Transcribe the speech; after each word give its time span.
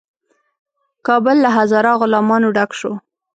کابل 1.07 1.37
له 1.45 1.49
هزاره 1.57 1.91
غلامانو 2.01 2.49
ډک 2.57 2.71
شو. 2.79 2.91